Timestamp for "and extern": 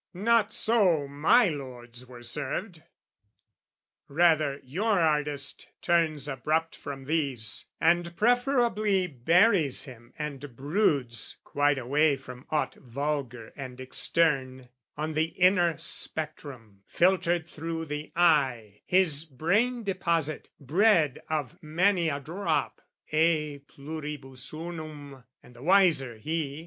13.55-14.69